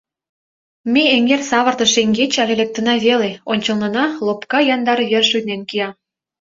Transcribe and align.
Ме 0.93 1.03
эҥер 1.15 1.41
савыртыш 1.49 1.89
шеҥгеч 1.95 2.33
але 2.43 2.53
лектына 2.61 2.95
веле— 3.05 3.31
ончылнына 3.51 4.05
лопка 4.25 4.59
яндар 4.73 4.99
вер 5.11 5.23
шуйнен 5.31 5.61
кия. 5.69 5.89